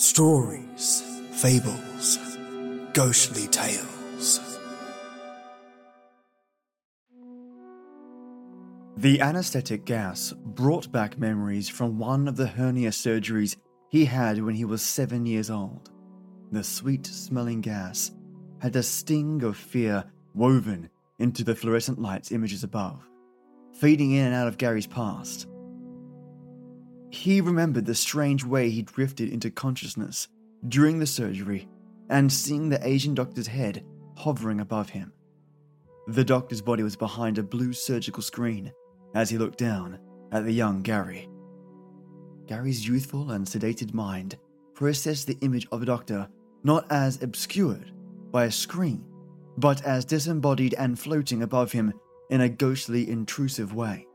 [0.00, 2.18] Stories, fables,
[2.94, 4.40] ghostly tales.
[8.96, 13.56] The anesthetic gas brought back memories from one of the hernia surgeries
[13.90, 15.90] he had when he was seven years old.
[16.50, 18.10] The sweet smelling gas
[18.62, 20.02] had a sting of fear
[20.34, 20.88] woven
[21.18, 23.06] into the fluorescent lights images above,
[23.74, 25.46] feeding in and out of Gary's past.
[27.10, 30.28] He remembered the strange way he drifted into consciousness
[30.68, 31.68] during the surgery
[32.08, 33.84] and seeing the Asian doctor's head
[34.16, 35.12] hovering above him.
[36.06, 38.72] The doctor's body was behind a blue surgical screen
[39.14, 39.98] as he looked down
[40.32, 41.28] at the young Gary.
[42.46, 44.36] Gary's youthful and sedated mind
[44.74, 46.28] processed the image of a doctor
[46.64, 47.92] not as obscured
[48.30, 49.04] by a screen,
[49.56, 51.92] but as disembodied and floating above him
[52.30, 54.06] in a ghostly, intrusive way.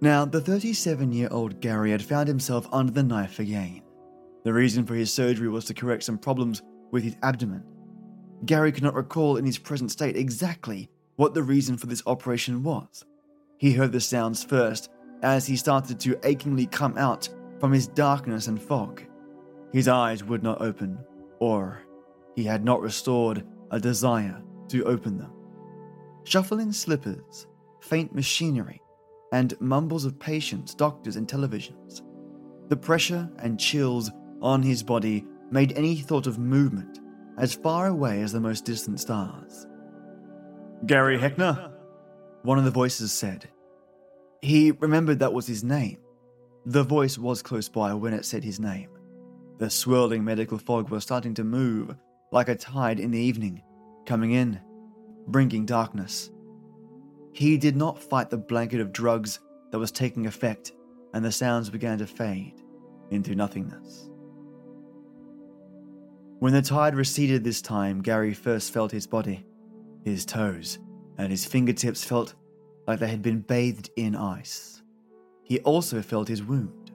[0.00, 3.82] Now, the 37 year old Gary had found himself under the knife again.
[4.44, 7.64] The reason for his surgery was to correct some problems with his abdomen.
[8.44, 12.62] Gary could not recall in his present state exactly what the reason for this operation
[12.62, 13.04] was.
[13.58, 14.90] He heard the sounds first
[15.22, 19.02] as he started to achingly come out from his darkness and fog.
[19.72, 20.98] His eyes would not open,
[21.40, 21.82] or
[22.34, 25.32] he had not restored a desire to open them.
[26.24, 27.46] Shuffling slippers,
[27.80, 28.82] faint machinery,
[29.32, 32.02] and mumbles of patients, doctors, and televisions.
[32.68, 34.10] The pressure and chills
[34.40, 37.00] on his body made any thought of movement
[37.38, 39.66] as far away as the most distant stars.
[40.86, 41.72] Gary Heckner?
[42.42, 43.48] One of the voices said.
[44.42, 45.98] He remembered that was his name.
[46.64, 48.90] The voice was close by when it said his name.
[49.58, 51.94] The swirling medical fog was starting to move
[52.32, 53.62] like a tide in the evening,
[54.04, 54.60] coming in,
[55.28, 56.30] bringing darkness.
[57.36, 60.72] He did not fight the blanket of drugs that was taking effect,
[61.12, 62.62] and the sounds began to fade
[63.10, 64.08] into nothingness.
[66.38, 69.44] When the tide receded this time, Gary first felt his body.
[70.02, 70.78] His toes
[71.18, 72.34] and his fingertips felt
[72.86, 74.82] like they had been bathed in ice.
[75.42, 76.90] He also felt his wound,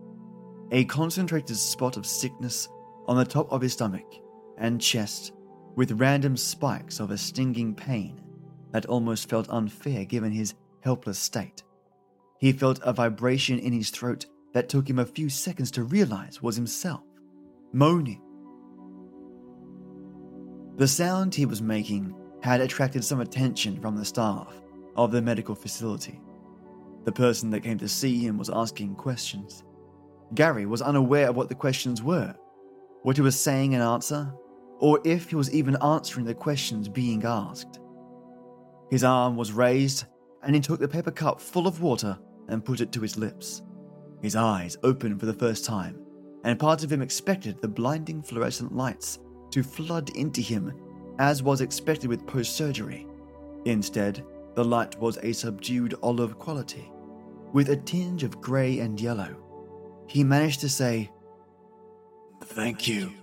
[0.72, 2.68] a concentrated spot of sickness
[3.06, 4.12] on the top of his stomach
[4.58, 5.34] and chest,
[5.76, 8.20] with random spikes of a stinging pain
[8.72, 11.64] that almost felt unfair given his helpless state.
[12.40, 16.42] He felt a vibration in his throat that took him a few seconds to realize
[16.42, 17.04] was himself,
[17.72, 18.22] moaning.
[20.78, 24.62] The sound he was making had attracted some attention from the staff
[24.96, 26.20] of the medical facility.
[27.04, 29.64] The person that came to see him was asking questions.
[30.34, 32.34] Gary was unaware of what the questions were,
[33.04, 34.34] what he was saying in answer,
[34.80, 37.81] or if he was even answering the questions being asked.
[38.92, 40.04] His arm was raised,
[40.44, 42.20] and he took the paper cup full of water
[42.50, 43.62] and put it to his lips.
[44.22, 45.98] His eyes opened for the first time,
[46.44, 49.20] and part of him expected the blinding fluorescent lights
[49.52, 50.74] to flood into him,
[51.20, 53.08] as was expected with post surgery.
[53.66, 54.26] Instead,
[54.56, 56.92] the light was a subdued olive quality,
[57.54, 59.38] with a tinge of grey and yellow.
[60.08, 61.10] He managed to say,
[62.44, 63.14] Thank you.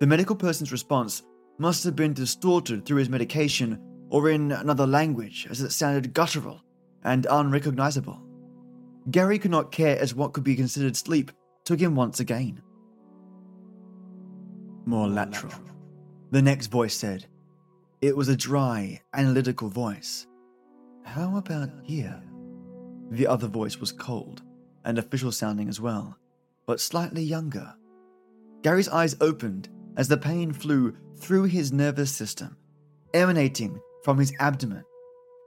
[0.00, 1.22] The medical person's response
[1.56, 3.80] must have been distorted through his medication
[4.14, 6.62] or in another language, as it sounded guttural
[7.02, 8.22] and unrecognizable.
[9.10, 11.32] Gary could not care as what could be considered sleep
[11.64, 12.62] took him once again.
[14.86, 15.52] More lateral.
[16.30, 17.26] The next voice said.
[18.02, 20.28] It was a dry, analytical voice.
[21.02, 22.22] How about here?
[23.10, 24.42] The other voice was cold
[24.84, 26.16] and official sounding as well,
[26.68, 27.74] but slightly younger.
[28.62, 32.56] Gary's eyes opened as the pain flew through his nervous system,
[33.12, 34.84] emanating from his abdomen.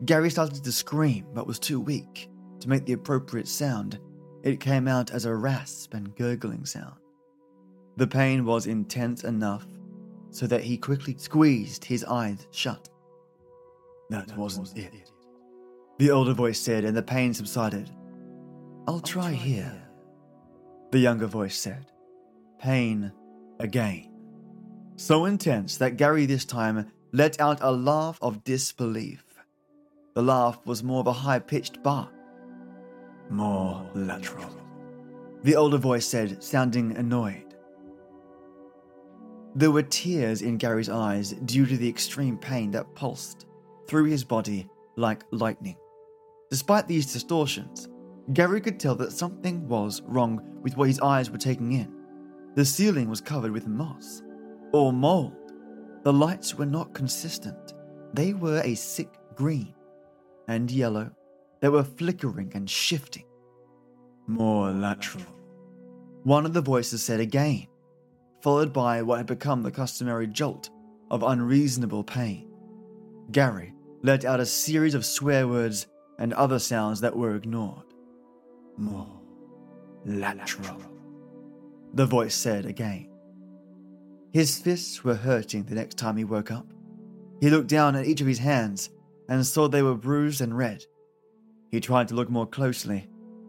[0.05, 2.29] Gary started to scream but was too weak
[2.59, 3.99] to make the appropriate sound.
[4.43, 6.95] It came out as a rasp and gurgling sound.
[7.97, 9.65] The pain was intense enough
[10.29, 12.89] so that he quickly squeezed his eyes shut.
[14.09, 14.93] That, that wasn't, wasn't it.
[14.93, 15.11] it.
[15.99, 17.89] The older voice said, and the pain subsided.
[18.87, 19.63] I'll, I'll try, try here.
[19.63, 19.89] here.
[20.91, 21.87] The younger voice said.
[22.59, 23.11] Pain
[23.59, 24.11] again.
[24.95, 29.23] So intense that Gary this time let out a laugh of disbelief.
[30.13, 32.11] The laugh was more of a high pitched bark.
[33.29, 34.49] More lateral.
[35.43, 37.55] The older voice said, sounding annoyed.
[39.55, 43.47] There were tears in Gary's eyes due to the extreme pain that pulsed
[43.87, 45.77] through his body like lightning.
[46.49, 47.89] Despite these distortions,
[48.33, 51.93] Gary could tell that something was wrong with what his eyes were taking in.
[52.55, 54.23] The ceiling was covered with moss
[54.73, 55.46] or mold.
[56.03, 57.73] The lights were not consistent.
[58.13, 59.73] They were a sick green
[60.47, 61.11] and yellow.
[61.59, 63.25] They were flickering and shifting.
[64.27, 65.25] More lateral.
[66.23, 67.67] One of the voices said again,
[68.41, 70.69] followed by what had become the customary jolt
[71.09, 72.49] of unreasonable pain.
[73.31, 73.73] Gary
[74.03, 75.87] let out a series of swear words
[76.19, 77.85] and other sounds that were ignored.
[78.77, 79.19] More
[80.05, 80.81] lateral,
[81.93, 83.06] the voice said again.
[84.33, 86.67] His fists were hurting the next time he woke up.
[87.39, 88.89] He looked down at each of his hands
[89.29, 90.85] and saw they were bruised and red.
[91.71, 93.07] He tried to look more closely,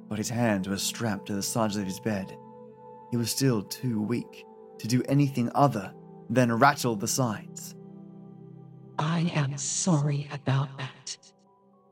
[0.08, 2.36] but his hands were strapped to the sides of his bed.
[3.10, 4.44] He was still too weak
[4.78, 5.92] to do anything other
[6.30, 7.74] than rattle the sides.
[8.98, 11.16] I am sorry about that.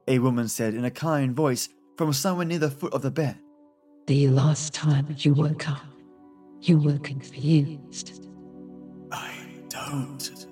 [0.08, 3.38] A woman said in a kind voice from somewhere near the foot of the bed.
[4.06, 5.84] The last time you woke up,
[6.60, 8.25] you were confused.
[9.86, 10.46] I don't.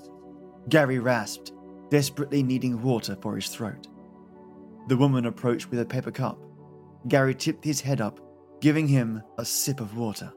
[0.69, 1.53] Gary rasped,
[1.91, 3.89] desperately needing water for his throat.
[4.89, 6.39] The woman approached with a paper cup.
[7.09, 8.21] Gary tipped his head up,
[8.61, 10.33] giving him a sip of water.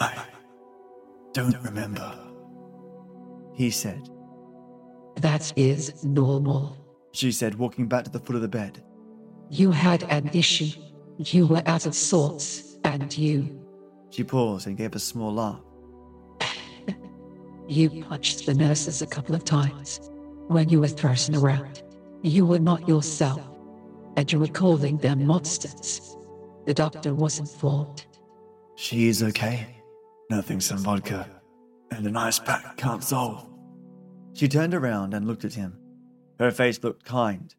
[0.00, 0.24] I
[1.32, 2.12] don't remember.
[3.54, 4.08] He said,
[5.16, 6.76] That is normal.
[7.12, 8.82] she said, walking back to the foot of the bed.
[9.50, 10.80] You had an issue.
[11.18, 13.60] You were out of sorts, and you.
[14.10, 15.60] She paused and gave a small laugh.
[17.72, 19.98] You punched the nurses a couple of times.
[20.48, 21.82] When you were thrashing around,
[22.20, 23.40] you were not yourself,
[24.18, 26.14] and you were calling them monsters.
[26.66, 28.04] The doctor was informed.
[28.76, 29.66] She is okay.
[30.28, 31.26] Nothing some vodka
[31.90, 33.48] and an ice pack can't solve.
[34.34, 35.78] She turned around and looked at him.
[36.38, 37.54] Her face looked kind,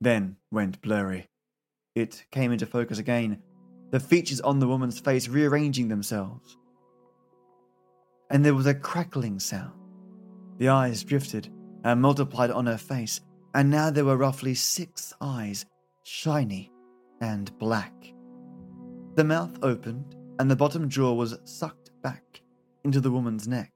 [0.00, 1.28] then went blurry.
[1.94, 3.42] It came into focus again,
[3.90, 6.56] the features on the woman's face rearranging themselves.
[8.32, 9.72] And there was a crackling sound.
[10.58, 11.50] The eyes drifted
[11.84, 13.20] and multiplied on her face,
[13.54, 15.66] and now there were roughly six eyes,
[16.04, 16.72] shiny
[17.20, 17.92] and black.
[19.14, 22.40] The mouth opened, and the bottom jaw was sucked back
[22.84, 23.70] into the woman's neck,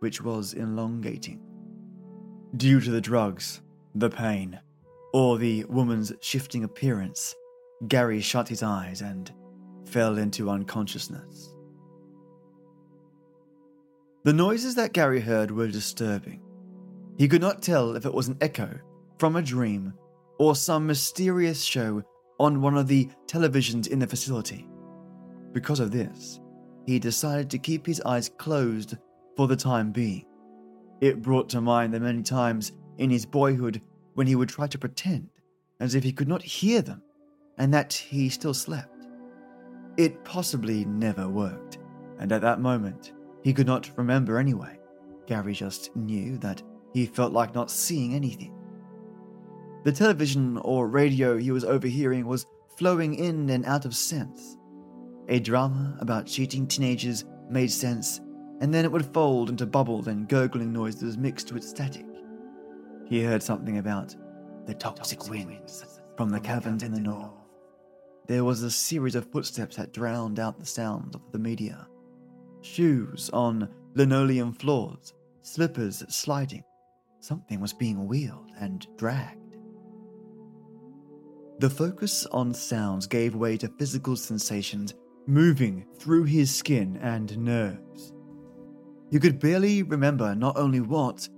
[0.00, 1.40] which was elongating.
[2.56, 3.62] Due to the drugs,
[3.94, 4.58] the pain,
[5.14, 7.34] or the woman's shifting appearance,
[7.86, 9.32] Gary shut his eyes and
[9.86, 11.51] fell into unconsciousness.
[14.24, 16.40] The noises that Gary heard were disturbing.
[17.18, 18.78] He could not tell if it was an echo
[19.18, 19.94] from a dream
[20.38, 22.04] or some mysterious show
[22.38, 24.68] on one of the televisions in the facility.
[25.52, 26.40] Because of this,
[26.86, 28.96] he decided to keep his eyes closed
[29.36, 30.24] for the time being.
[31.00, 33.82] It brought to mind the many times in his boyhood
[34.14, 35.30] when he would try to pretend
[35.80, 37.02] as if he could not hear them
[37.58, 39.08] and that he still slept.
[39.96, 41.78] It possibly never worked,
[42.20, 44.78] and at that moment, he could not remember anyway.
[45.26, 46.62] Gary just knew that
[46.92, 48.54] he felt like not seeing anything.
[49.84, 52.46] The television or radio he was overhearing was
[52.76, 54.56] flowing in and out of sense.
[55.28, 58.20] A drama about cheating teenagers made sense,
[58.60, 62.06] and then it would fold into bubbles and gurgling noises mixed with static.
[63.06, 64.14] He heard something about
[64.66, 65.84] the toxic winds
[66.16, 67.30] from the caverns in the north.
[68.26, 71.88] There was a series of footsteps that drowned out the sounds of the media.
[72.62, 76.62] Shoes on linoleum floors, slippers sliding.
[77.18, 79.56] Something was being wheeled and dragged.
[81.58, 84.94] The focus on sounds gave way to physical sensations
[85.26, 88.12] moving through his skin and nerves.
[89.10, 91.28] He could barely remember not only what,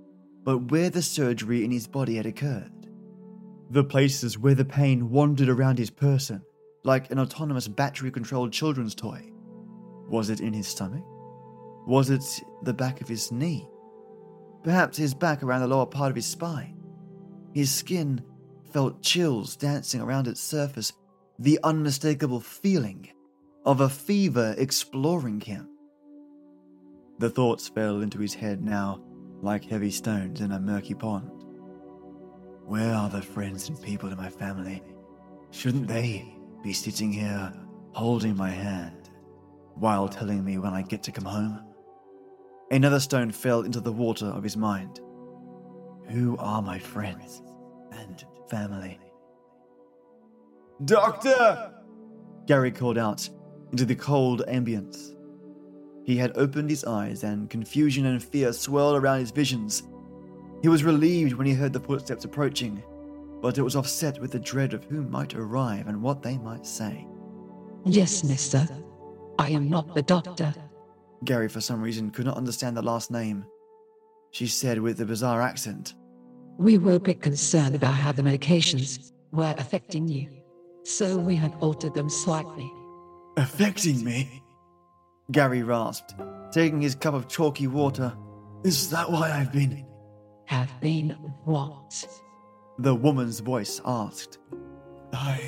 [0.43, 2.71] but where the surgery in his body had occurred.
[3.71, 6.43] The places where the pain wandered around his person,
[6.83, 9.31] like an autonomous battery controlled children's toy.
[10.07, 11.03] Was it in his stomach?
[11.85, 12.23] Was it
[12.63, 13.67] the back of his knee?
[14.63, 16.81] Perhaps his back around the lower part of his spine.
[17.53, 18.23] His skin
[18.73, 20.93] felt chills dancing around its surface,
[21.37, 23.07] the unmistakable feeling
[23.65, 25.69] of a fever exploring him.
[27.19, 29.01] The thoughts fell into his head now
[29.41, 31.29] like heavy stones in a murky pond.
[32.65, 34.81] Where are the friends and people in my family?
[35.51, 37.53] Shouldn't they be sitting here
[37.91, 39.11] holding my hand
[39.75, 41.74] while telling me when I get to come home?
[42.71, 44.99] Another stone fell into the water of his mind.
[46.09, 47.41] Who are my friends
[47.91, 48.99] and family?
[50.83, 51.71] Doctor!
[52.47, 53.29] Gary called out
[53.71, 55.15] into the cold ambience.
[56.05, 59.83] He had opened his eyes, and confusion and fear swirled around his visions.
[60.61, 62.83] He was relieved when he heard the footsteps approaching,
[63.41, 66.65] but it was offset with the dread of who might arrive and what they might
[66.65, 67.07] say.
[67.85, 68.67] Yes, mister.
[69.39, 70.53] I am not the doctor.
[71.25, 73.45] Gary, for some reason, could not understand the last name.
[74.31, 75.95] She said with a bizarre accent,
[76.57, 80.29] We were a bit concerned about how the medications were affecting you,
[80.83, 82.71] so we had altered them slightly.
[83.37, 84.43] Affecting me?
[85.31, 86.13] Gary rasped,
[86.51, 88.15] taking his cup of chalky water.
[88.63, 89.85] Is that why I've been.
[90.45, 91.09] Have been
[91.43, 92.07] what?
[92.77, 94.37] The woman's voice asked.
[95.11, 95.41] I.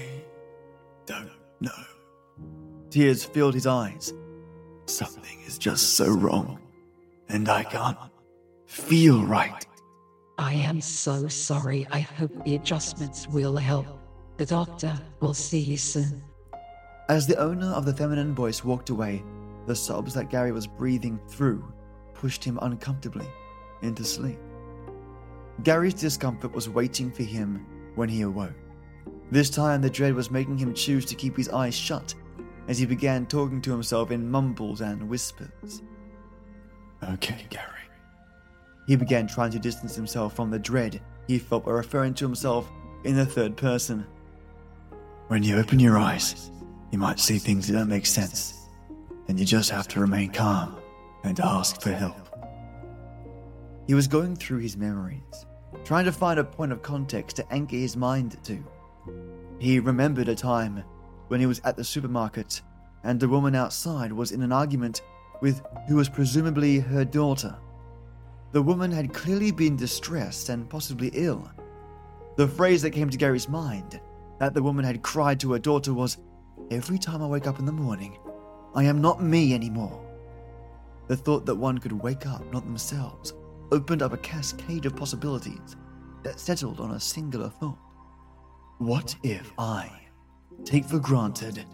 [1.05, 1.31] don't
[1.61, 1.71] know.
[2.89, 4.13] Tears filled his eyes.
[4.87, 6.59] Something is just so wrong,
[7.27, 7.97] and I can't
[8.65, 9.65] feel right.
[10.37, 11.85] I am so sorry.
[11.91, 13.85] I hope the adjustments will help.
[14.37, 16.23] The doctor will see you soon.
[17.09, 19.23] As the owner of the feminine voice walked away,
[19.65, 21.69] the sobs that Gary was breathing through
[22.13, 23.27] pushed him uncomfortably
[23.81, 24.39] into sleep.
[25.63, 27.65] Gary's discomfort was waiting for him
[27.95, 28.53] when he awoke.
[29.31, 32.13] This time, the dread was making him choose to keep his eyes shut
[32.67, 35.81] as he began talking to himself in mumbles and whispers.
[37.03, 37.65] Okay, Gary.
[38.87, 42.69] He began trying to distance himself from the dread he felt by referring to himself
[43.03, 44.05] in the third person.
[45.27, 46.51] When you open your eyes,
[46.91, 48.53] you might see things that don't make sense,
[49.27, 50.77] and you just have to remain calm
[51.23, 52.15] and ask for help.
[53.87, 55.45] He was going through his memories,
[55.83, 58.63] trying to find a point of context to anchor his mind to.
[59.59, 60.83] He remembered a time
[61.27, 62.61] when he was at the supermarket
[63.03, 65.01] and the woman outside was in an argument
[65.41, 67.55] with who was presumably her daughter.
[68.51, 71.49] The woman had clearly been distressed and possibly ill.
[72.37, 73.99] The phrase that came to Gary's mind
[74.39, 76.17] that the woman had cried to her daughter was,
[76.71, 78.17] Every time I wake up in the morning,
[78.75, 80.03] I am not me anymore.
[81.07, 83.33] The thought that one could wake up not themselves
[83.71, 85.75] opened up a cascade of possibilities
[86.23, 87.77] that settled on a singular thought.
[88.79, 90.06] What if I
[90.65, 91.65] take for granted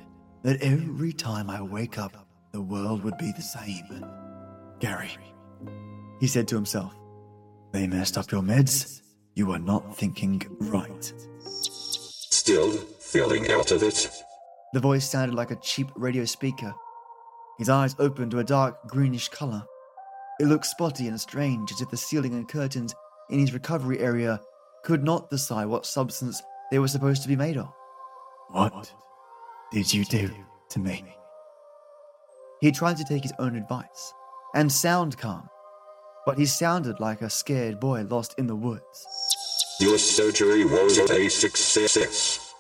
[0.44, 4.06] that every time I wake up, the world would be the same?
[4.80, 5.12] Gary,
[6.20, 6.94] He said to himself.
[7.72, 9.02] they messed up your meds.
[9.36, 11.12] You are not thinking right.
[11.40, 14.10] Still feeling out of it?
[14.74, 16.74] The voice sounded like a cheap radio speaker.
[17.58, 19.64] His eyes opened to a dark greenish color.
[20.40, 22.94] It looked spotty and strange, as if the ceiling and curtains
[23.30, 24.40] in his recovery area
[24.84, 27.72] could not decide what substance they were supposed to be made of.
[28.50, 28.94] What
[29.72, 30.30] did you do
[30.70, 31.16] to me?
[32.62, 34.14] He tried to take his own advice
[34.56, 35.50] and sound calm,
[36.26, 39.08] but he sounded like a scared boy lost in the woods.
[39.80, 42.54] Your surgery was a success.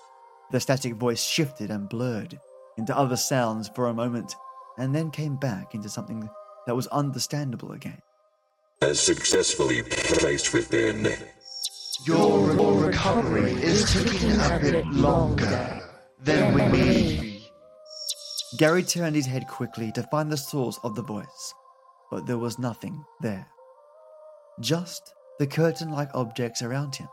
[0.51, 2.39] The static voice shifted and blurred
[2.77, 4.35] into other sounds for a moment,
[4.77, 6.27] and then came back into something
[6.65, 8.01] that was understandable again.
[8.81, 11.15] As successfully placed within.
[12.05, 15.81] Your, recovery is taking a bit longer
[16.19, 16.65] than we.
[16.67, 17.43] Need.
[18.57, 21.53] Gary turned his head quickly to find the source of the voice,
[22.11, 23.47] but there was nothing there.
[24.59, 27.07] Just the curtain like objects around him.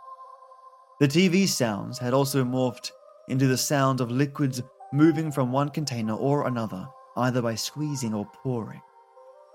[0.98, 2.90] The TV sounds had also morphed
[3.28, 4.60] into the sound of liquids
[4.92, 8.82] moving from one container or another, either by squeezing or pouring.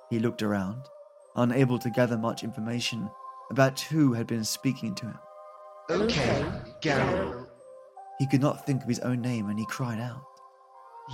[0.09, 0.83] He looked around,
[1.35, 3.09] unable to gather much information
[3.51, 5.19] about who had been speaking to him.
[5.89, 6.45] Okay,
[6.81, 7.31] Gary,
[8.17, 10.23] He could not think of his own name and he cried out.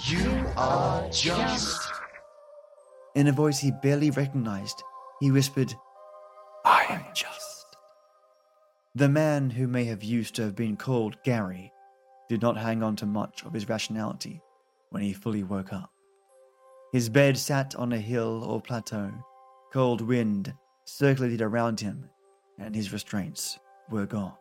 [0.08, 1.82] you are just.
[3.16, 4.82] In a voice he barely recognized,
[5.20, 5.74] he whispered,
[6.64, 7.66] I am just.
[8.96, 11.74] The man who may have used to have been called Gary
[12.30, 14.42] did not hang on to much of his rationality
[14.92, 15.90] when he fully woke up.
[16.94, 19.12] His bed sat on a hill or plateau.
[19.74, 20.54] Cold wind
[20.86, 22.10] circulated around him,
[22.60, 23.60] and his restraints
[23.90, 24.34] were gone.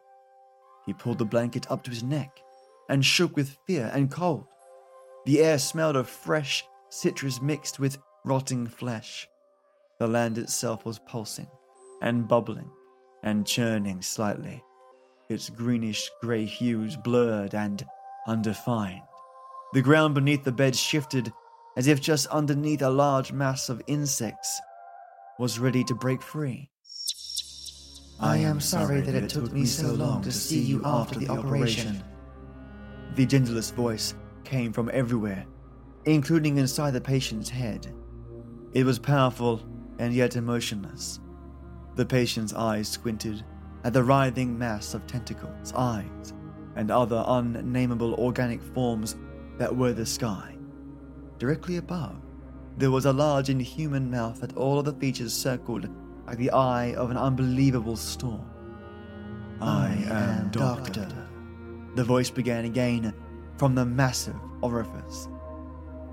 [0.86, 2.38] He pulled the blanket up to his neck
[2.88, 4.46] and shook with fear and cold.
[5.26, 9.28] The air smelled of fresh citrus mixed with rotting flesh.
[9.98, 11.48] The land itself was pulsing
[12.02, 12.70] and bubbling
[13.22, 14.64] and churning slightly,
[15.28, 17.84] its greenish grey hues blurred and
[18.26, 19.02] undefined.
[19.72, 21.32] The ground beneath the bed shifted
[21.76, 24.60] as if just underneath a large mass of insects
[25.38, 26.70] was ready to break free.
[28.20, 32.04] I am sorry that it took me so long to see you after the operation.
[33.14, 35.46] The gentlest voice came from everywhere,
[36.04, 37.94] including inside the patient's head.
[38.74, 39.62] It was powerful
[39.98, 41.20] and yet emotionless.
[41.96, 43.42] The patient's eyes squinted
[43.84, 46.34] at the writhing mass of tentacles, eyes,
[46.76, 49.16] and other unnameable organic forms
[49.56, 50.56] that were the sky.
[51.38, 52.16] Directly above,
[52.76, 55.88] there was a large inhuman mouth that all of the features circled
[56.30, 58.48] like the eye of an unbelievable storm.
[59.60, 61.08] I am Doctor.
[61.96, 63.12] The voice began again
[63.56, 65.28] from the massive orifice.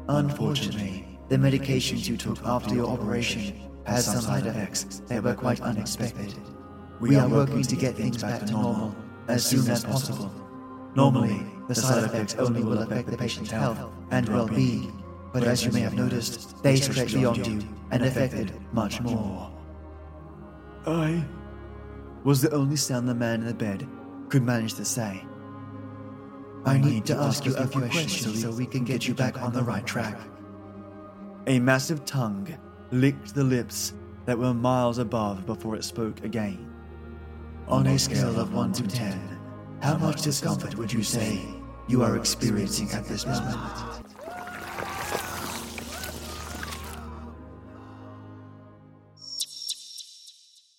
[0.10, 5.62] Unfortunately, the medications you took after your operation had some side effects that were quite
[5.62, 6.34] unexpected.
[7.00, 8.96] We are working to get things back to normal
[9.28, 10.32] as soon as possible.
[10.96, 13.78] Normally, the side effects only will affect the patient's health
[14.10, 18.52] and well being, but as you may have noticed, they stretch beyond you and affected
[18.74, 19.52] much more.
[20.86, 21.26] I
[22.24, 23.88] was the only sound the man in the bed
[24.30, 25.24] could manage to say.
[26.66, 29.54] I need to ask you a few questions so we can get you back on
[29.54, 30.20] the right track.
[31.48, 32.54] A massive tongue
[32.92, 33.94] licked the lips
[34.26, 36.70] that were miles above before it spoke again.
[37.70, 39.40] On a scale of 1 to 10,
[39.82, 41.40] how much discomfort would you say
[41.88, 43.97] you are experiencing at this moment?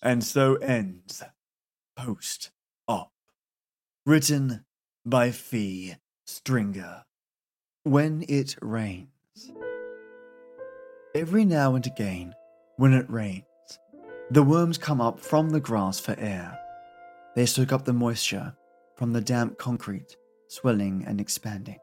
[0.01, 1.23] And so ends
[1.97, 2.51] Post
[2.87, 3.11] Op.
[4.05, 4.63] Written
[5.05, 7.03] by Fee Stringer.
[7.83, 9.09] When it rains.
[11.13, 12.33] Every now and again,
[12.77, 13.43] when it rains,
[14.31, 16.57] the worms come up from the grass for air.
[17.35, 18.55] They soak up the moisture
[18.95, 20.15] from the damp concrete,
[20.47, 21.79] swelling and expanding.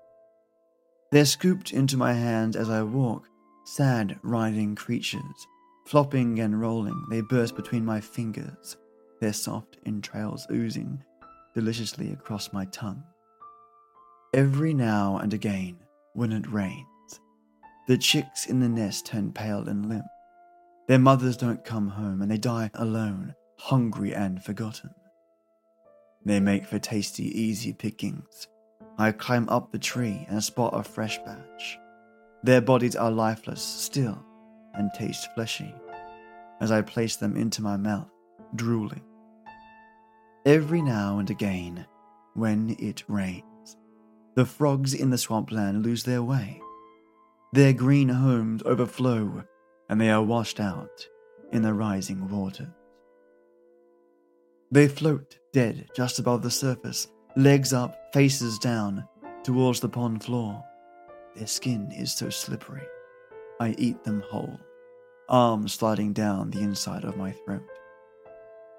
[1.12, 3.28] They're scooped into my hand as I walk,
[3.64, 5.46] sad, writhing creatures.
[5.86, 8.76] Flopping and rolling, they burst between my fingers,
[9.20, 11.00] their soft entrails oozing
[11.54, 13.04] deliciously across my tongue.
[14.34, 15.76] Every now and again,
[16.12, 17.20] when it rains,
[17.86, 20.06] the chicks in the nest turn pale and limp.
[20.88, 24.90] Their mothers don't come home and they die alone, hungry and forgotten.
[26.24, 28.48] They make for tasty, easy pickings.
[28.98, 31.78] I climb up the tree and spot a fresh batch.
[32.42, 34.25] Their bodies are lifeless still
[34.76, 35.75] and taste fleshy
[36.61, 38.11] as I place them into my mouth,
[38.54, 39.02] drooling.
[40.45, 41.87] Every now and again,
[42.35, 43.76] when it rains,
[44.35, 46.61] the frogs in the swampland lose their way.
[47.52, 49.45] Their green homes overflow
[49.88, 51.06] and they are washed out
[51.52, 52.68] in the rising waters.
[54.71, 59.06] They float dead just above the surface, legs up, faces down,
[59.45, 60.62] towards the pond floor.
[61.37, 62.83] Their skin is so slippery.
[63.58, 64.60] I eat them whole,
[65.28, 67.66] arms sliding down the inside of my throat.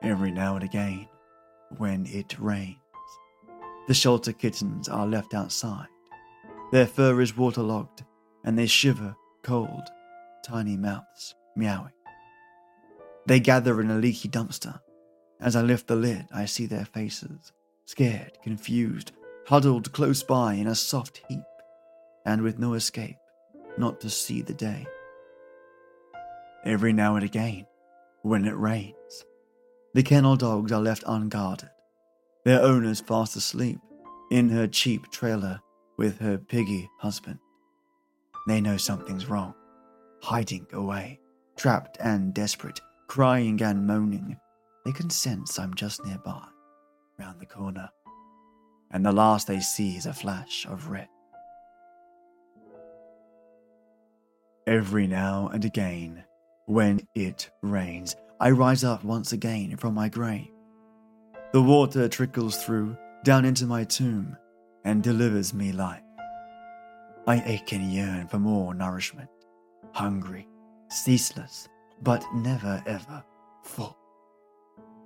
[0.04, 1.08] Every now and again,
[1.78, 2.78] when it rains,
[3.88, 5.88] the shelter kittens are left outside.
[6.72, 8.04] Their fur is waterlogged,
[8.44, 9.90] and they shiver cold,
[10.46, 11.94] tiny mouths meowing.
[13.26, 14.80] They gather in a leaky dumpster.
[15.40, 17.52] As I lift the lid, I see their faces,
[17.86, 19.12] scared, confused,
[19.48, 21.44] huddled close by in a soft heap,
[22.26, 23.18] and with no escape,
[23.78, 24.86] not to see the day.
[26.66, 27.66] Every now and again,
[28.24, 29.26] when it rains,
[29.94, 31.70] the kennel dogs are left unguarded,
[32.44, 33.80] their owners fast asleep
[34.32, 35.60] in her cheap trailer
[35.98, 37.40] with her piggy husband.
[38.48, 39.54] They know something's wrong,
[40.22, 41.20] hiding away,
[41.56, 44.38] trapped and desperate, crying and moaning.
[44.86, 46.44] They can sense I'm just nearby,
[47.20, 47.90] round the corner,
[48.92, 51.10] and the last they see is a flash of red.
[54.68, 56.26] Every now and again,
[56.66, 60.50] when it rains, I rise up once again from my grave.
[61.54, 64.36] The water trickles through, down into my tomb,
[64.84, 66.04] and delivers me life.
[67.26, 69.30] I ache and yearn for more nourishment,
[69.94, 70.50] hungry,
[70.90, 71.70] ceaseless,
[72.02, 73.24] but never ever
[73.64, 73.98] full.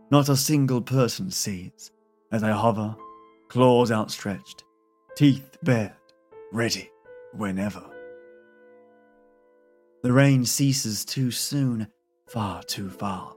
[0.09, 1.91] Not a single person sees
[2.31, 2.95] as I hover,
[3.47, 4.63] claws outstretched,
[5.15, 5.93] teeth bared,
[6.51, 6.89] ready
[7.33, 7.90] whenever.
[10.03, 11.87] The rain ceases too soon,
[12.25, 13.35] far too fast.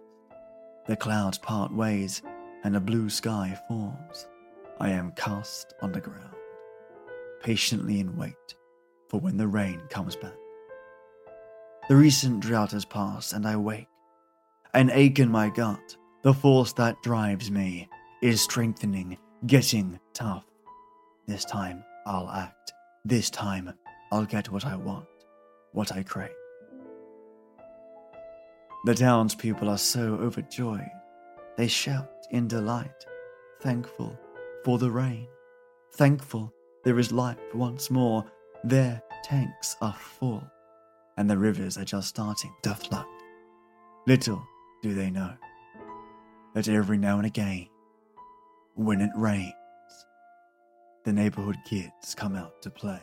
[0.87, 2.23] The clouds part ways,
[2.63, 4.27] and a blue sky forms.
[4.81, 6.35] I am cast on the ground,
[7.43, 8.55] patiently in wait
[9.11, 10.33] for when the rain comes back.
[11.91, 13.89] The recent drought has passed, and I wake.
[14.73, 17.91] An ache in my gut, the force that drives me,
[18.23, 20.47] is strengthening, getting tough.
[21.27, 22.73] This time I'll act.
[23.05, 23.75] This time
[24.11, 25.05] I'll get what I want,
[25.73, 26.31] what I crave.
[28.85, 30.91] The townspeople are so overjoyed.
[31.57, 33.07] They shout in delight,
[33.63, 34.19] thankful
[34.63, 35.27] for the rain,
[35.95, 36.53] thankful
[36.85, 38.27] there is life once more,
[38.63, 40.45] their tanks are full,
[41.17, 43.07] and the rivers are just starting to flood.
[44.07, 44.47] Little
[44.83, 45.33] do they know
[46.55, 47.69] that every now and again,
[48.75, 49.55] when it rains,
[51.05, 53.01] the neighborhood kids come out to play.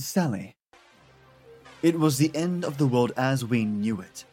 [0.00, 0.56] Sally.
[1.82, 4.24] It was the end of the world as we knew it.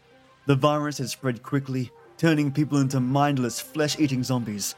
[0.45, 4.75] The virus had spread quickly, turning people into mindless, flesh eating zombies.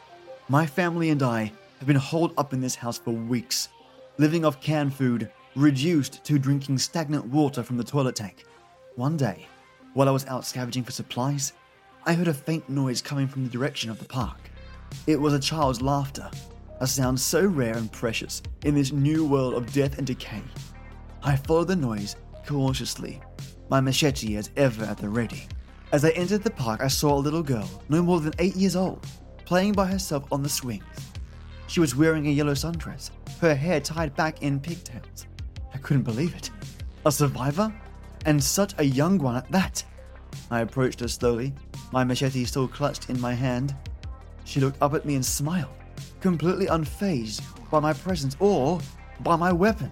[0.50, 3.70] My family and I have been holed up in this house for weeks,
[4.18, 8.46] living off canned food, reduced to drinking stagnant water from the toilet tank.
[8.96, 9.48] One day,
[9.94, 11.54] while I was out scavenging for supplies,
[12.06, 14.38] I heard a faint noise coming from the direction of the park.
[15.08, 16.30] It was a child's laughter,
[16.80, 20.42] a sound so rare and precious in this new world of death and decay.
[21.22, 22.16] I followed the noise
[22.48, 23.22] cautiously,
[23.70, 25.48] my machete as ever at the ready.
[25.92, 28.76] As I entered the park, I saw a little girl, no more than eight years
[28.76, 29.06] old,
[29.44, 30.84] playing by herself on the swings.
[31.68, 35.28] She was wearing a yellow sundress, her hair tied back in pigtails.
[35.74, 36.52] I couldn't believe it.
[37.06, 37.74] A survivor?
[38.26, 39.84] And such a young one at that.
[40.50, 41.54] I approached her slowly,
[41.92, 43.76] my machete still clutched in my hand.
[44.46, 45.76] She looked up at me and smiled,
[46.22, 48.80] completely unfazed by my presence or
[49.20, 49.92] by my weapon.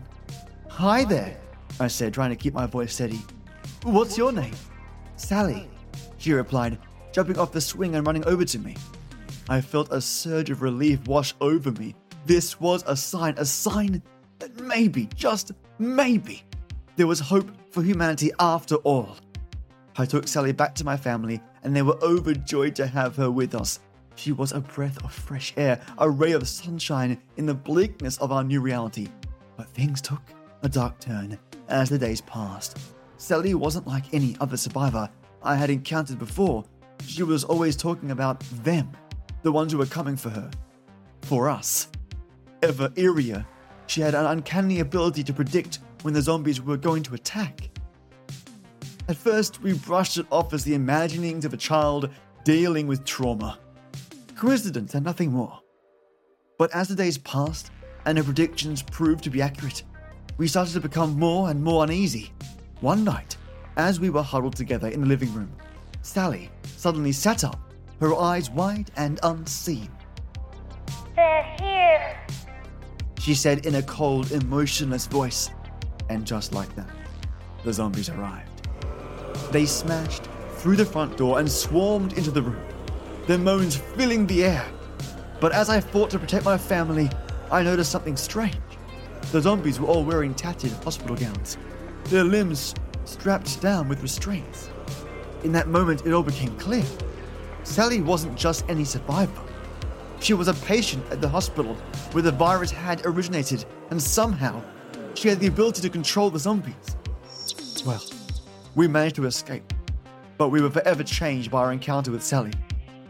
[0.78, 1.36] Hi there,
[1.80, 3.20] I said, trying to keep my voice steady.
[3.82, 4.54] What's your name?
[5.16, 5.68] Sally,
[6.20, 6.78] she replied,
[7.12, 8.76] jumping off the swing and running over to me.
[9.50, 11.96] I felt a surge of relief wash over me.
[12.28, 14.04] This was a sign, a sign
[14.38, 16.44] that maybe, just maybe,
[16.96, 19.18] there was hope for humanity after all.
[19.98, 23.56] I took Sally back to my family, and they were overjoyed to have her with
[23.56, 23.80] us.
[24.13, 28.32] She was a breath of fresh air, a ray of sunshine in the bleakness of
[28.32, 29.08] our new reality.
[29.56, 30.22] But things took
[30.63, 32.78] a dark turn as the days passed.
[33.17, 35.10] Sally wasn't like any other survivor
[35.43, 36.63] I had encountered before.
[37.06, 38.91] She was always talking about them,
[39.43, 40.50] the ones who were coming for her.
[41.24, 41.89] For us.
[42.63, 43.46] Ever eerier,
[43.88, 47.70] she had an uncanny ability to predict when the zombies were going to attack.
[49.10, 52.10] At first, we brushed it off as the imaginings of a child
[52.43, 53.60] dealing with trauma.
[54.36, 55.60] Coincidence and nothing more.
[56.58, 57.72] But as the days passed
[58.06, 59.84] and her predictions proved to be accurate,
[60.38, 62.32] we started to become more and more uneasy.
[62.82, 63.38] One night,
[63.76, 65.52] as we were huddled together in the living room,
[66.02, 67.60] Sally suddenly sat up,
[68.00, 69.89] her eyes wide and unseen.
[71.15, 72.19] They're here.
[73.19, 75.50] She said in a cold, emotionless voice.
[76.10, 76.89] And just like that,
[77.63, 78.67] the zombies arrived.
[79.52, 82.63] They smashed through the front door and swarmed into the room,
[83.26, 84.65] their moans filling the air.
[85.39, 87.10] But as I fought to protect my family,
[87.52, 88.56] I noticed something strange.
[89.32, 91.58] The zombies were all wearing tattered hospital gowns,
[92.06, 94.70] their limbs strapped down with restraints.
[95.44, 96.86] In that moment, it all became clear.
[97.63, 99.42] Sally wasn't just any survivor.
[100.22, 101.76] She was a patient at the hospital
[102.13, 104.62] where the virus had originated, and somehow
[105.13, 106.96] she had the ability to control the zombies.
[107.86, 108.04] Well,
[108.76, 109.74] we managed to escape,
[110.38, 112.54] but we were forever changed by our encounter with Sally.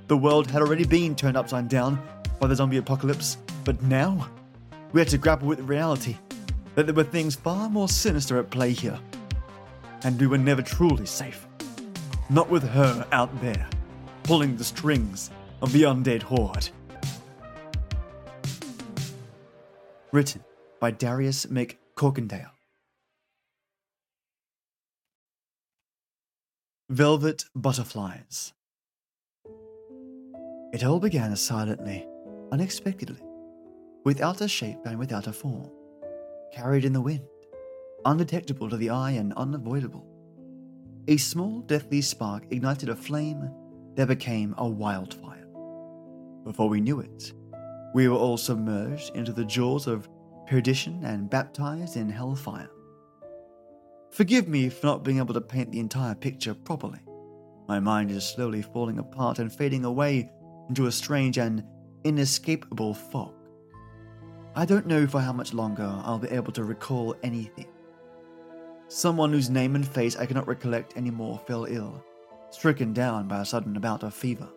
[0.08, 2.02] The world had already been turned upside down
[2.40, 4.30] by the zombie apocalypse, but now
[4.98, 6.18] we had to grapple with the reality
[6.74, 9.00] that there were things far more sinister at play here.
[10.04, 11.46] And we were never truly safe.
[12.32, 13.70] Not with her out there,
[14.24, 15.30] pulling the strings
[15.62, 16.70] of the undead horde.
[20.12, 20.44] Written
[20.80, 22.50] by Darius McCorkindale.
[26.90, 28.52] Velvet Butterflies.
[30.74, 32.08] It all began silently,
[32.52, 33.27] unexpectedly,
[34.08, 35.70] without a shape and without a form,
[36.54, 37.28] carried in the wind,
[38.06, 40.08] undetectable to the eye and unavoidable.
[41.10, 43.52] A small deathly spark ignited a flame
[43.96, 45.46] that became a wildfire.
[46.46, 47.34] Before we knew it,
[47.94, 50.08] we were all submerged into the jaws of
[50.48, 52.70] perdition and baptized in hellfire.
[54.12, 57.02] Forgive me for not being able to paint the entire picture properly.
[57.68, 60.32] My mind is slowly falling apart and fading away
[60.70, 61.62] into a strange and
[62.06, 63.34] inescapable fog.
[64.58, 67.68] I don't know for how much longer I'll be able to recall anything.
[68.88, 72.04] Someone whose name and face I cannot recollect anymore fell ill,
[72.50, 74.50] stricken down by a sudden bout of fever.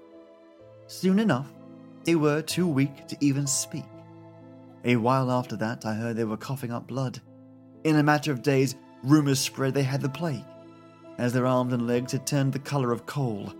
[0.87, 1.53] Soon enough,
[2.05, 3.85] they were too weak to even speak.
[4.87, 7.21] A while after that, I heard they were coughing up blood.
[7.85, 10.47] In a matter of days, rumors spread they had the plague,
[11.19, 13.53] as their arms and legs had turned the color of coal.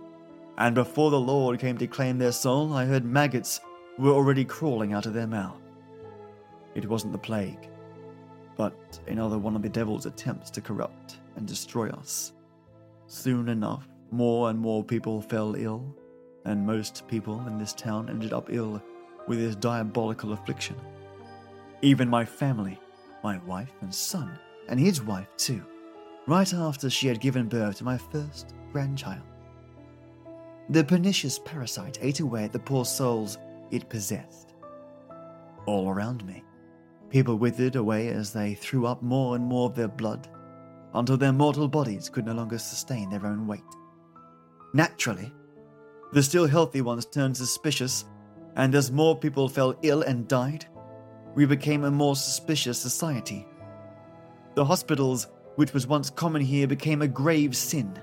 [0.57, 3.59] And before the Lord came to claim their soul, I heard maggots
[3.99, 5.60] were already crawling out of their mouth.
[6.75, 7.69] It wasn't the plague,
[8.55, 12.33] but another one of the devil's attempts to corrupt and destroy us.
[13.07, 15.95] Soon enough, more and more people fell ill,
[16.45, 18.81] and most people in this town ended up ill
[19.27, 20.75] with this diabolical affliction.
[21.81, 22.79] Even my family,
[23.23, 25.63] my wife and son, and his wife too,
[26.27, 29.23] right after she had given birth to my first grandchild.
[30.69, 33.37] The pernicious parasite ate away at the poor souls
[33.71, 34.53] it possessed.
[35.65, 36.43] All around me,
[37.11, 40.27] people withered away as they threw up more and more of their blood
[40.95, 43.61] until their mortal bodies could no longer sustain their own weight.
[44.73, 45.31] Naturally,
[46.13, 48.05] the still healthy ones turned suspicious,
[48.55, 50.65] and as more people fell ill and died,
[51.35, 53.47] we became a more suspicious society.
[54.55, 57.97] The hospitals, which was once common here, became a grave sin,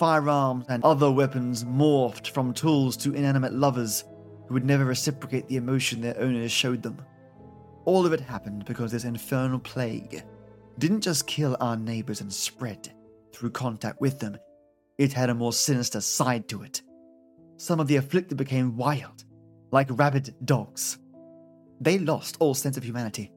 [0.00, 4.04] Firearms and other weapons morphed from tools to inanimate lovers
[4.46, 7.04] who would never reciprocate the emotion their owners showed them.
[7.84, 10.22] All of it happened because this infernal plague
[10.78, 12.92] didn't just kill our neighbors and spread
[13.32, 14.36] through contact with them,
[14.98, 16.82] it had a more sinister side to it.
[17.56, 19.24] Some of the afflicted became wild,
[19.70, 20.98] like rabid dogs.
[21.80, 23.32] They lost all sense of humanity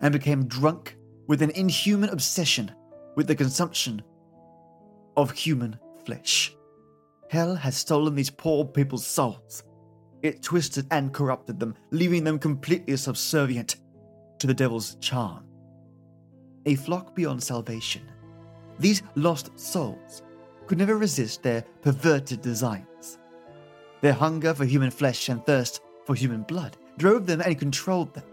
[0.00, 0.96] and became drunk
[1.26, 2.72] with an inhuman obsession
[3.16, 4.02] with the consumption
[5.16, 6.54] of human flesh.
[7.30, 9.64] Hell has stolen these poor people's souls.
[10.26, 13.76] It twisted and corrupted them, leaving them completely subservient
[14.40, 15.44] to the devil's charm.
[16.66, 18.02] A flock beyond salvation.
[18.80, 20.24] These lost souls
[20.66, 23.20] could never resist their perverted designs.
[24.00, 28.24] Their hunger for human flesh and thirst for human blood drove them and controlled them.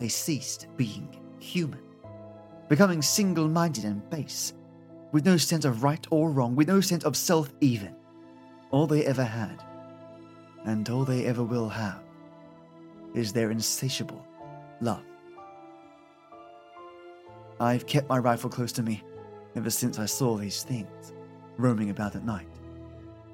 [0.00, 1.84] They ceased being human,
[2.68, 4.54] becoming single minded and base,
[5.12, 7.94] with no sense of right or wrong, with no sense of self even.
[8.72, 9.62] All they ever had,
[10.64, 12.02] and all they ever will have,
[13.14, 14.24] is their insatiable
[14.80, 15.04] love.
[17.60, 19.02] I've kept my rifle close to me
[19.54, 21.12] ever since I saw these things
[21.58, 22.48] roaming about at night,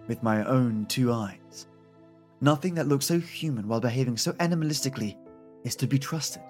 [0.06, 1.66] with my own two eyes.
[2.40, 5.16] Nothing that looks so human while behaving so animalistically
[5.64, 6.42] is to be trusted.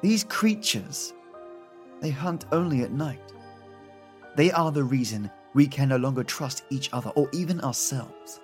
[0.00, 1.14] These creatures,
[2.00, 3.32] they hunt only at night.
[4.36, 8.40] They are the reason we can no longer trust each other or even ourselves.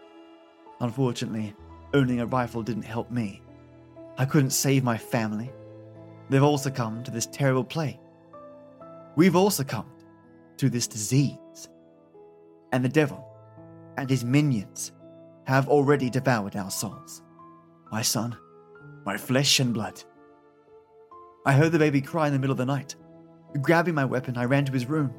[0.81, 1.55] Unfortunately,
[1.93, 3.43] owning a rifle didn't help me.
[4.19, 5.51] I couldn't save my family.
[6.29, 7.99] They've all succumbed to this terrible plague.
[9.17, 10.05] We've all succumbed
[10.59, 11.69] to this disease.
[12.73, 13.27] And the devil
[13.97, 14.93] and his minions
[15.45, 17.23] have already devoured our souls.
[17.91, 18.37] My son,
[19.05, 20.03] my flesh and blood.
[21.45, 22.95] I heard the baby cry in the middle of the night.
[23.61, 25.13] Grabbing my weapon, I ran to his room.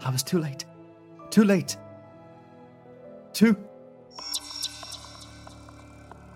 [0.00, 0.64] I was too late.
[1.30, 1.76] Too late.
[3.32, 3.56] Too.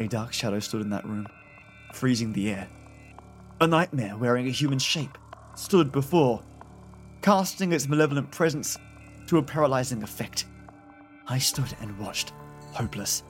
[0.00, 1.26] A dark shadow stood in that room,
[1.92, 2.66] freezing the air.
[3.60, 5.18] A nightmare wearing a human shape
[5.54, 6.42] stood before,
[7.20, 8.78] casting its malevolent presence
[9.26, 10.46] to a paralyzing effect.
[11.28, 12.32] I stood and watched,
[12.72, 13.22] hopeless,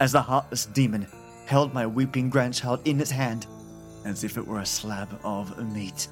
[0.00, 1.06] as the heartless demon
[1.44, 3.46] held my weeping grandchild in its hand
[4.06, 6.08] as if it were a slab of meat.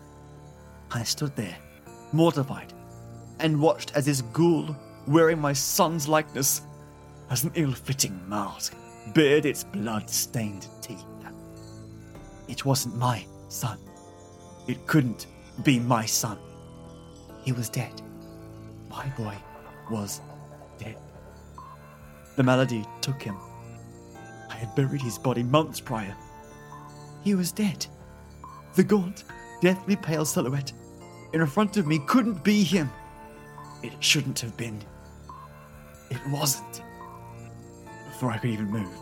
[0.90, 1.56] I stood there,
[2.12, 2.74] mortified,
[3.40, 6.60] and watched as this ghoul, wearing my son's likeness
[7.30, 8.74] as an ill fitting mask,
[9.12, 11.04] bared its blood stained teeth.
[12.48, 13.78] It wasn't my son.
[14.66, 15.26] It couldn't
[15.62, 16.38] be my son.
[17.42, 18.02] He was dead.
[18.88, 19.34] My boy
[19.90, 20.20] was
[20.78, 20.96] dead.
[22.36, 23.36] The malady took him.
[24.50, 26.16] I had buried his body months prior.
[27.22, 27.86] He was dead.
[28.74, 29.24] The gaunt,
[29.60, 30.72] deathly pale silhouette
[31.34, 32.88] in front of me couldn't be him.
[33.82, 34.80] It shouldn't have been.
[36.08, 36.83] It wasn't.
[38.14, 38.96] Before I could even move,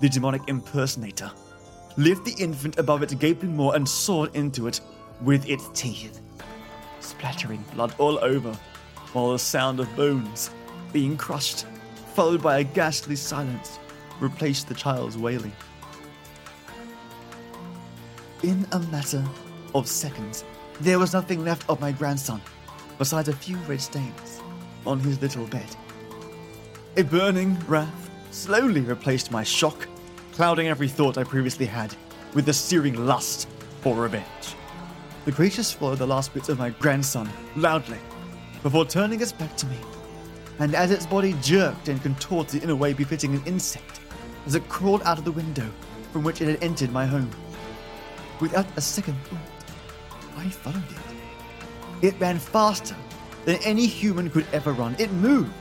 [0.00, 1.30] the demonic impersonator
[1.96, 4.80] lifted the infant above its gaping maw and sawed into it
[5.22, 6.20] with its teeth,
[6.98, 8.52] splattering blood all over,
[9.12, 10.50] while the sound of bones
[10.92, 11.66] being crushed,
[12.16, 13.78] followed by a ghastly silence,
[14.18, 15.52] replaced the child's wailing.
[18.42, 19.24] In a matter
[19.72, 20.42] of seconds,
[20.80, 22.42] there was nothing left of my grandson
[22.98, 24.40] besides a few red stains
[24.84, 25.76] on his little bed.
[26.96, 29.86] A burning wrath slowly replaced my shock,
[30.32, 31.94] clouding every thought I previously had
[32.34, 33.48] with the searing lust
[33.80, 34.56] for revenge.
[35.24, 37.98] The creature swallowed the last bits of my grandson loudly
[38.64, 39.76] before turning its back to me,
[40.58, 44.00] and as its body jerked and contorted in a way befitting an insect,
[44.44, 45.70] as it crawled out of the window
[46.12, 47.30] from which it had entered my home.
[48.40, 52.06] Without a second thought, I followed it.
[52.08, 52.96] It ran faster
[53.44, 54.96] than any human could ever run.
[54.98, 55.59] It moved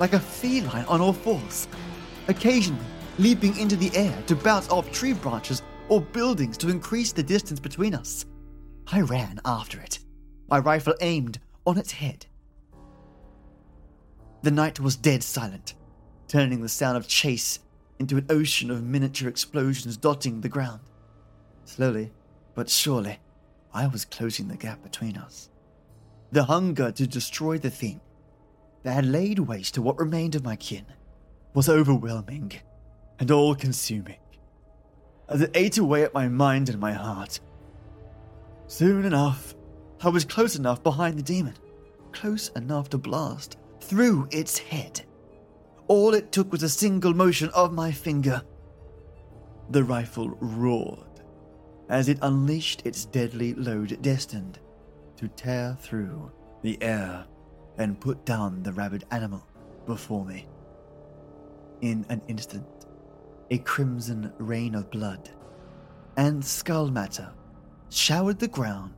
[0.00, 1.68] like a feline on all fours,
[2.26, 2.84] occasionally
[3.18, 7.60] leaping into the air to bounce off tree branches or buildings to increase the distance
[7.60, 8.24] between us.
[8.90, 10.00] I ran after it,
[10.48, 12.26] my rifle aimed on its head.
[14.42, 15.74] The night was dead silent,
[16.26, 17.60] turning the sound of chase
[17.98, 20.80] into an ocean of miniature explosions dotting the ground.
[21.66, 22.10] Slowly,
[22.54, 23.18] but surely,
[23.74, 25.50] I was closing the gap between us.
[26.32, 28.00] The hunger to destroy the thing
[28.82, 30.86] that had laid waste to what remained of my kin
[31.54, 32.52] was overwhelming
[33.18, 34.16] and all consuming
[35.28, 37.40] as it ate away at my mind and my heart.
[38.66, 39.54] Soon enough,
[40.02, 41.54] I was close enough behind the demon,
[42.12, 45.02] close enough to blast through its head.
[45.86, 48.42] All it took was a single motion of my finger.
[49.70, 51.06] The rifle roared
[51.88, 54.60] as it unleashed its deadly load, destined
[55.16, 56.30] to tear through
[56.62, 57.26] the air
[57.78, 59.46] and put down the rabid animal
[59.86, 60.46] before me.
[61.80, 62.66] In an instant,
[63.50, 65.30] a crimson rain of blood
[66.16, 67.32] and skull matter
[67.88, 68.94] showered the ground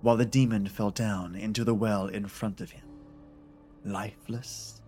[0.00, 2.84] while the demon fell down into the well in front of him,
[3.84, 4.80] lifeless,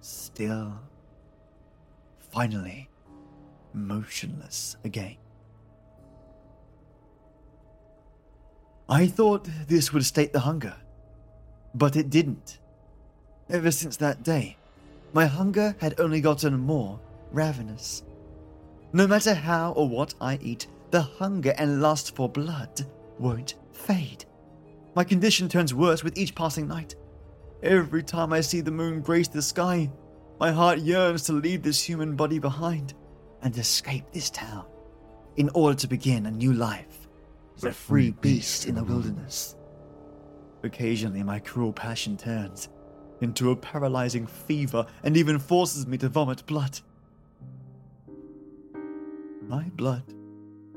[0.00, 0.78] still,
[2.18, 2.88] finally
[3.72, 5.16] motionless again.
[8.88, 10.74] I thought this would state the hunger,
[11.74, 12.58] but it didn't.
[13.48, 14.56] Ever since that day,
[15.12, 17.00] my hunger had only gotten more
[17.32, 18.02] ravenous.
[18.92, 22.86] No matter how or what I eat, the hunger and lust for blood
[23.18, 24.24] won't fade.
[24.94, 26.96] My condition turns worse with each passing night.
[27.62, 29.90] Every time I see the moon grace the sky,
[30.40, 32.94] my heart yearns to leave this human body behind
[33.42, 34.64] and escape this town
[35.36, 37.08] in order to begin a new life
[37.56, 39.56] as a free beast in the wilderness.
[40.62, 42.68] Occasionally, my cruel passion turns
[43.20, 46.80] into a paralyzing fever and even forces me to vomit blood.
[49.42, 50.04] My blood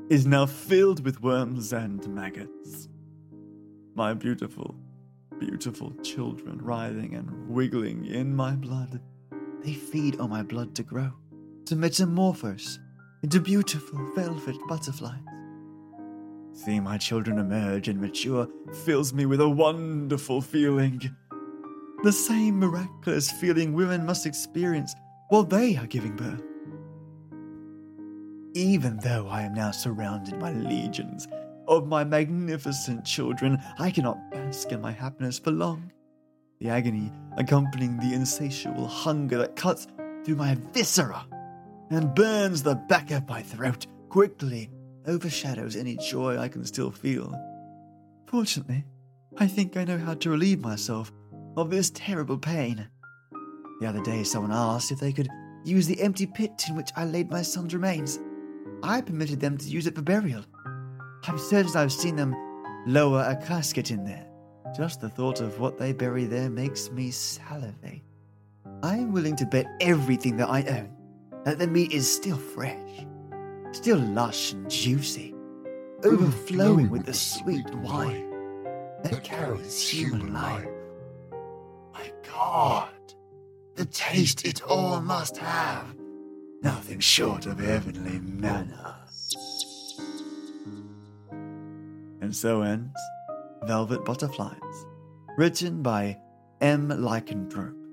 [0.08, 2.88] is now filled with worms and maggots.
[3.94, 4.74] My beautiful,
[5.38, 9.00] beautiful children writhing and wiggling in my blood.
[9.62, 11.12] They feed on my blood to grow,
[11.66, 12.78] to metamorphose
[13.22, 15.33] into beautiful velvet butterflies.
[16.54, 18.46] Seeing my children emerge and mature
[18.84, 21.00] fills me with a wonderful feeling.
[22.04, 24.94] The same miraculous feeling women must experience
[25.30, 26.42] while they are giving birth.
[28.54, 31.26] Even though I am now surrounded by legions
[31.66, 35.90] of my magnificent children, I cannot bask in my happiness for long.
[36.60, 39.88] The agony accompanying the insatiable hunger that cuts
[40.24, 41.26] through my viscera
[41.90, 44.70] and burns the back of my throat quickly
[45.06, 47.34] overshadows any joy I can still feel.
[48.26, 48.84] Fortunately,
[49.36, 51.12] I think I know how to relieve myself
[51.56, 52.88] of this terrible pain.
[53.80, 55.28] The other day, someone asked if they could
[55.64, 58.18] use the empty pit in which I laid my son's remains.
[58.82, 60.44] I permitted them to use it for burial.
[61.26, 62.34] I'm certain I've seen them
[62.86, 64.26] lower a casket in there.
[64.76, 68.02] Just the thought of what they bury there makes me salivate.
[68.82, 70.90] I am willing to bet everything that I own
[71.44, 73.06] that the meat is still fresh,
[73.74, 75.34] still lush and juicy,
[76.04, 78.30] overflowing with the sweet wine
[79.02, 80.68] that carries human life.
[81.92, 82.88] My God,
[83.74, 85.96] the taste it all must have,
[86.62, 89.00] nothing short of heavenly manna.
[92.20, 92.98] And so ends
[93.64, 94.86] Velvet Butterflies,
[95.36, 96.18] written by
[96.60, 96.88] M.
[96.88, 97.83] Lycanthrope.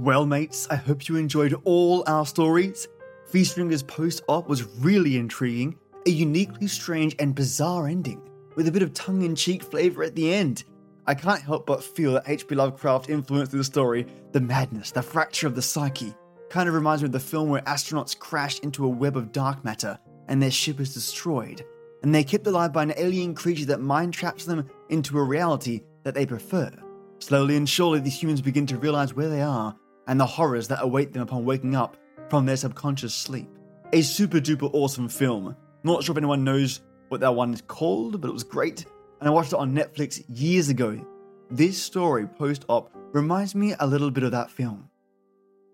[0.00, 2.88] Well, mates, I hope you enjoyed all our stories.
[3.30, 8.22] Feastringer's post op was really intriguing, a uniquely strange and bizarre ending,
[8.56, 10.64] with a bit of tongue in cheek flavour at the end.
[11.06, 12.54] I can't help but feel that H.P.
[12.54, 16.14] Lovecraft influenced the story, the madness, the fracture of the psyche.
[16.48, 19.62] Kind of reminds me of the film where astronauts crash into a web of dark
[19.66, 21.62] matter and their ship is destroyed,
[22.02, 25.82] and they're kept alive by an alien creature that mind traps them into a reality
[26.04, 26.72] that they prefer.
[27.18, 29.76] Slowly and surely, these humans begin to realize where they are
[30.10, 31.96] and the horrors that await them upon waking up
[32.28, 33.48] from their subconscious sleep.
[33.92, 35.56] A super duper awesome film.
[35.84, 38.84] Not sure if anyone knows what that one is called, but it was great,
[39.20, 41.00] and I watched it on Netflix years ago.
[41.48, 44.90] This story, post op, reminds me a little bit of that film.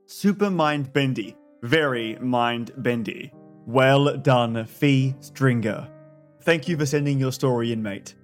[0.06, 1.34] Super mind bendy.
[1.62, 3.32] Very mind bendy.
[3.66, 5.88] Well done, Fee Stringer.
[6.42, 8.14] Thank you for sending your story in, mate.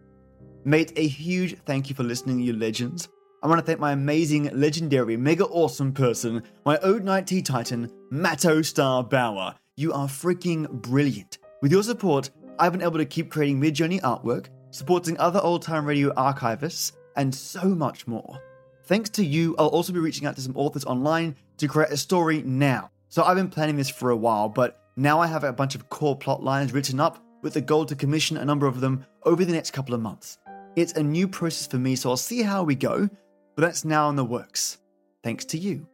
[0.64, 3.08] Mate, a huge thank you for listening, you legends.
[3.44, 7.90] I want to thank my amazing, legendary, mega awesome person, my Ode Night Tea Titan,
[8.08, 9.56] Matto Star Bauer.
[9.74, 11.38] You are freaking brilliant.
[11.60, 15.84] With your support, I've been able to keep creating Midjourney artwork, supporting other old time
[15.84, 18.40] radio archivists, and so much more.
[18.84, 21.96] Thanks to you, I'll also be reaching out to some authors online to create a
[21.96, 22.92] story now.
[23.08, 25.88] So I've been planning this for a while, but now I have a bunch of
[25.88, 29.44] core plot lines written up with the goal to commission a number of them over
[29.44, 30.38] the next couple of months.
[30.76, 33.10] It's a new process for me, so I'll see how we go,
[33.54, 34.78] but that's now in the works.
[35.22, 35.86] Thanks to you.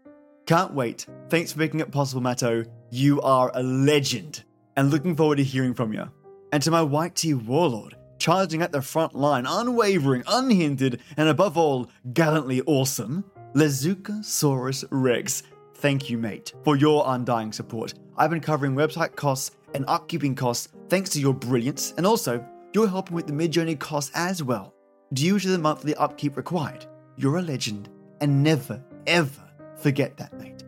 [0.47, 1.07] Can't wait.
[1.29, 2.65] Thanks for making it possible, Matto.
[2.91, 4.45] You are a legend.
[4.77, 6.11] And looking forward to hearing from you.
[6.53, 11.59] And to my white tea warlord, charging at the front line, unwavering, unhindered, and above
[11.59, 15.43] all, gallantly awesome, Lezuka Saurus Rex.
[15.75, 17.95] Thank you, mate, for your undying support.
[18.17, 22.89] I've been covering website costs and upkeeping costs thanks to your brilliance, and also, you're
[22.89, 24.75] helping with the Midjourney costs as well,
[25.13, 26.87] due to the monthly upkeep required.
[27.19, 27.89] You're a legend,
[28.21, 29.43] and never, ever
[29.77, 30.63] forget that, mate.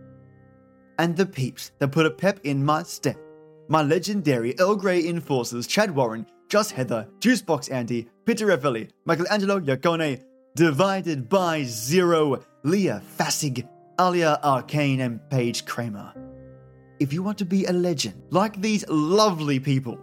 [0.98, 3.16] And the peeps that put a pep in my step.
[3.68, 10.24] My legendary Earl Grey enforcers, Chad Warren, Just Heather, Juicebox Andy, Peter Ravelli, Michelangelo Yacone,
[10.56, 13.68] Divided by Zero, Leah Fassig,
[14.00, 16.12] Alia Arcane, and Paige Kramer.
[16.98, 19.96] If you want to be a legend like these lovely people,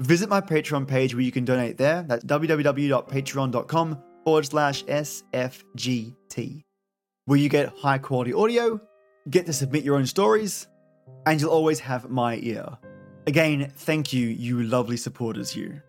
[0.00, 2.02] visit my Patreon page where you can donate there.
[2.02, 6.64] That's www.patreon.com forward slash SFGT,
[7.26, 8.80] where you get high quality audio,
[9.28, 10.66] get to submit your own stories,
[11.26, 12.66] and you'll always have my ear.
[13.26, 15.80] Again, thank you, you lovely supporters, you.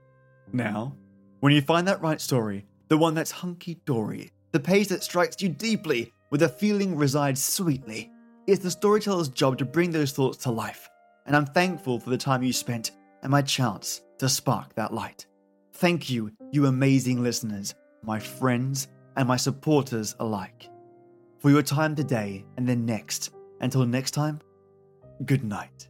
[0.51, 0.95] Now,
[1.39, 5.41] when you find that right story, the one that's hunky dory, the page that strikes
[5.41, 8.11] you deeply, where the feeling resides sweetly,
[8.47, 10.89] it's the storyteller's job to bring those thoughts to life.
[11.25, 15.25] And I'm thankful for the time you spent and my chance to spark that light.
[15.73, 17.73] Thank you, you amazing listeners,
[18.03, 18.87] my friends,
[19.17, 20.69] and my supporters alike,
[21.39, 23.31] for your time today and the next.
[23.59, 24.39] Until next time,
[25.25, 25.87] good night.